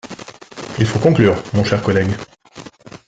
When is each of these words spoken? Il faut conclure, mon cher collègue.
Il 0.79 0.87
faut 0.87 0.97
conclure, 0.97 1.43
mon 1.53 1.63
cher 1.63 1.83
collègue. 1.83 2.09